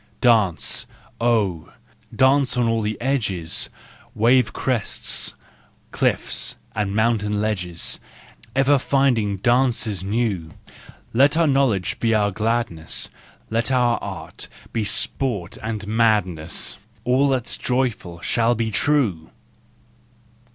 [0.19, 0.87] Dance,
[1.19, 1.71] oh!
[2.15, 3.69] dance on all the edges,
[4.15, 5.35] Wave crests,
[5.91, 7.99] cliffs and mountain ledges,
[8.55, 10.53] Ever finding dances new!
[11.13, 13.11] Let our knowledge be our gladness,
[13.51, 19.29] Let our art be sport and madness, All that's joyful shall be true!